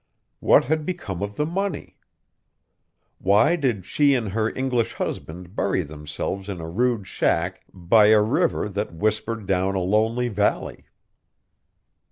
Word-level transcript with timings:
What 0.39 0.65
had 0.65 0.83
become 0.83 1.21
of 1.21 1.35
the 1.35 1.45
money? 1.45 1.95
Why 3.19 3.55
did 3.55 3.85
she 3.85 4.15
and 4.15 4.29
her 4.29 4.49
English 4.57 4.93
husband 4.93 5.55
bury 5.55 5.83
themselves 5.83 6.49
in 6.49 6.59
a 6.59 6.67
rude 6.67 7.05
shack 7.05 7.61
by 7.71 8.07
a 8.07 8.21
river 8.23 8.67
that 8.67 8.95
whispered 8.95 9.45
down 9.45 9.75
a 9.75 9.79
lonely 9.79 10.27
valley? 10.27 10.85